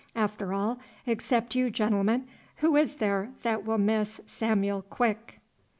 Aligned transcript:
After 0.15 0.51
all, 0.51 0.79
except 1.05 1.53
you 1.53 1.69
gentlemen, 1.69 2.27
who 2.55 2.75
is 2.75 2.95
there 2.95 3.29
that 3.43 3.65
will 3.65 3.77
miss 3.77 4.19
Samuel 4.25 4.81
Quick?" 4.81 5.37